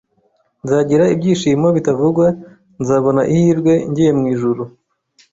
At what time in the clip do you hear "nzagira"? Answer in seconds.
0.63-1.03